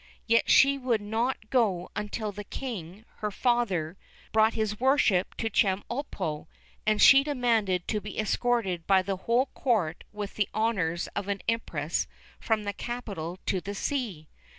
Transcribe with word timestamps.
Yet 0.25 0.49
she 0.49 0.79
would 0.79 0.99
not 0.99 1.51
go 1.51 1.91
until 1.95 2.31
the 2.31 2.43
King, 2.43 3.05
her 3.17 3.29
father, 3.29 3.97
brought 4.31 4.55
his 4.55 4.79
warship 4.79 5.35
to 5.37 5.47
Chemulpo, 5.47 6.47
and 6.87 6.99
she 6.99 7.23
demanded 7.23 7.87
to 7.89 8.01
be 8.01 8.17
escorted 8.17 8.87
by 8.87 9.03
the 9.03 9.17
whole 9.17 9.45
court 9.53 10.03
with 10.11 10.37
the 10.37 10.49
honours 10.55 11.05
of 11.15 11.27
an 11.27 11.41
Empress 11.47 12.07
from 12.39 12.63
the 12.63 12.73
capital 12.73 13.37
to 13.45 13.61
the 13.61 13.75
sea. 13.75 14.27